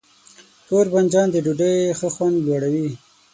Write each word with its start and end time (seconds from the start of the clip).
تور 0.67 0.85
بانجان 0.93 1.27
د 1.31 1.35
ډوډۍ 1.45 1.75
ښه 1.99 2.07
خوند 2.15 2.37
لوړوي. 2.47 2.89